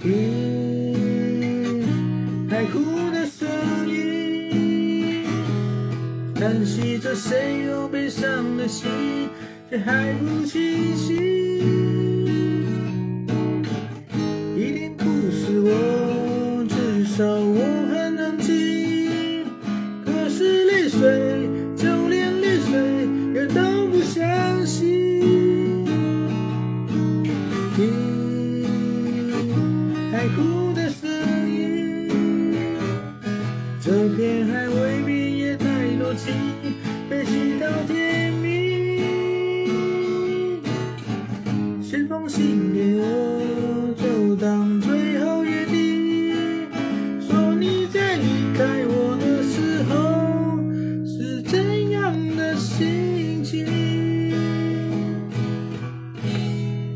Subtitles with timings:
[0.00, 1.82] 听
[2.48, 3.48] 海哭的声
[3.88, 5.24] 音，
[6.36, 8.88] 叹息着谁又悲伤的心，
[9.68, 11.16] 却还不清醒。
[14.56, 17.58] 一定不是我，至少我
[17.92, 18.07] 很
[30.18, 31.08] 海哭的声
[31.48, 32.08] 音，
[33.80, 36.34] 这片海未必也太多情，
[37.08, 40.60] 被吸到天明。
[41.80, 46.66] 写封信给我，就当最后约定。
[47.20, 48.24] 说你在离
[48.56, 50.58] 开我的时候
[51.06, 53.87] 是怎样的心情？